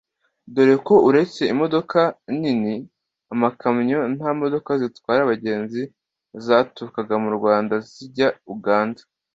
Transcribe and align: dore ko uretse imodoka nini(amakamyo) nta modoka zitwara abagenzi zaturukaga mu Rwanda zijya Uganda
dore 0.53 0.75
ko 0.87 0.95
uretse 1.09 1.41
imodoka 1.53 1.99
nini(amakamyo) 2.39 3.99
nta 4.15 4.29
modoka 4.39 4.71
zitwara 4.81 5.19
abagenzi 5.23 5.81
zaturukaga 6.45 7.15
mu 7.23 7.29
Rwanda 7.37 7.75
zijya 7.91 8.29
Uganda 8.55 9.01